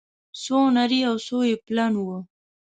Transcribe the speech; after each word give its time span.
څو 0.43 0.57
نري 0.75 0.99
او 1.09 1.15
څو 1.25 1.37
يې 1.49 1.55
پلن 1.65 1.93
وه 2.05 2.19